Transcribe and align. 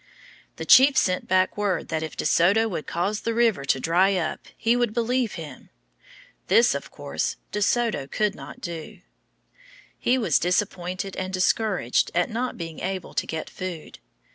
The 0.55 0.65
chief 0.65 0.97
sent 0.97 1.27
back 1.27 1.55
word 1.57 1.89
that 1.89 2.01
if 2.01 2.17
De 2.17 2.25
Soto 2.25 2.67
would 2.67 2.87
cause 2.87 3.21
the 3.21 3.35
river 3.35 3.63
to 3.65 3.79
dry 3.79 4.15
up 4.15 4.47
he 4.57 4.75
would 4.75 4.95
believe 4.95 5.33
him. 5.33 5.69
This, 6.47 6.73
of 6.73 6.89
course, 6.89 7.35
De 7.51 7.61
Soto 7.61 8.07
could 8.07 8.33
not 8.33 8.61
do. 8.61 9.01
He 9.99 10.17
was 10.17 10.39
disappointed 10.39 11.15
and 11.17 11.31
discouraged 11.31 12.09
at 12.15 12.31
not 12.31 12.57
being 12.57 12.79
able 12.79 13.13
to 13.13 13.27
get 13.27 13.47
food. 13.47 13.99